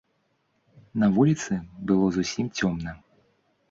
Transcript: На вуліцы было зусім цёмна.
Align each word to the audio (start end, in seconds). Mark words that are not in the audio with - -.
На 1.03 1.11
вуліцы 1.19 1.61
было 1.93 2.05
зусім 2.19 2.53
цёмна. 2.61 3.01